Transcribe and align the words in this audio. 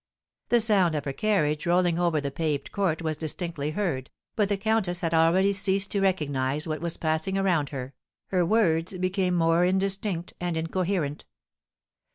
The 0.49 0.59
sound 0.61 0.95
of 0.95 1.05
a 1.05 1.13
carriage 1.13 1.67
rolling 1.67 1.99
over 1.99 2.19
the 2.19 2.31
paved 2.31 2.71
court 2.71 3.03
was 3.03 3.17
distinctly 3.17 3.69
heard, 3.69 4.09
but 4.35 4.49
the 4.49 4.57
countess 4.57 5.01
had 5.01 5.13
already 5.13 5.53
ceased 5.53 5.91
to 5.91 6.01
recognise 6.01 6.67
what 6.67 6.81
was 6.81 6.97
passing 6.97 7.37
around 7.37 7.69
her, 7.69 7.93
her 8.29 8.43
words 8.43 8.97
became 8.97 9.35
more 9.35 9.63
indistinct 9.63 10.33
and 10.39 10.57
incoherent. 10.57 11.25